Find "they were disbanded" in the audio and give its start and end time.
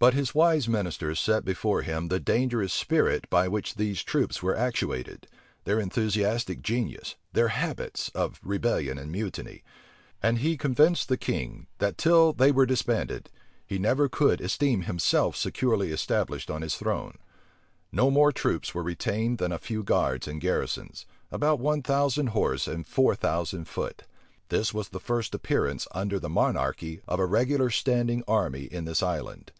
12.32-13.28